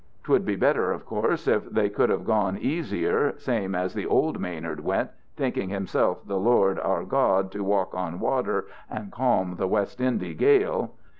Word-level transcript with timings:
'Twould 0.23 0.43
be 0.43 0.55
better 0.55 0.91
of 0.91 1.05
course 1.05 1.47
if 1.47 1.69
they 1.69 1.87
could 1.87 2.09
have 2.09 2.25
gone 2.25 2.57
easier, 2.57 3.35
same 3.37 3.75
as 3.75 3.93
the 3.93 4.07
old 4.07 4.39
Maynard 4.39 4.79
went, 4.79 5.11
thinking 5.35 5.69
himself 5.69 6.25
the 6.25 6.39
Lord 6.39 6.79
our 6.79 7.03
God 7.03 7.51
to 7.51 7.63
walk 7.63 7.93
on 7.93 8.19
water 8.19 8.65
and 8.89 9.11
calm 9.11 9.57
the 9.57 9.67
West 9.67 10.01
Indy 10.01 10.33
gale. 10.33 10.95